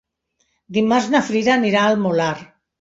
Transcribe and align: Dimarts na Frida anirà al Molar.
Dimarts 0.77 1.11
na 1.17 1.23
Frida 1.29 1.55
anirà 1.59 1.87
al 1.93 2.03
Molar. 2.09 2.35